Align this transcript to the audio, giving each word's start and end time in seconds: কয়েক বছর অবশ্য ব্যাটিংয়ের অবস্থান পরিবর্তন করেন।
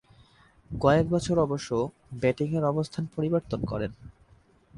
কয়েক 0.71 1.05
বছর 1.09 1.35
অবশ্য 1.39 1.69
ব্যাটিংয়ের 2.21 2.63
অবস্থান 2.63 3.03
পরিবর্তন 3.15 3.59
করেন। 3.65 3.91